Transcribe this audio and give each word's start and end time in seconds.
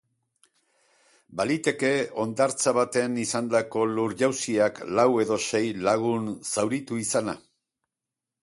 Baliteke, 1.41 1.91
hondartza 2.23 2.73
batean 2.79 3.19
izandako 3.25 3.85
lur-jausiak 3.91 4.83
lau 5.01 5.07
edo 5.27 5.41
sei 5.51 5.65
lagun 5.89 6.29
zauritu 6.55 7.03
izana. 7.05 7.41